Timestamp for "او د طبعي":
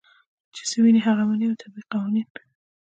1.47-1.83